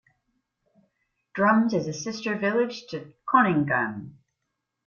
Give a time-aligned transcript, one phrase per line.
[1.35, 4.15] Drums is a sister village to Conyngham.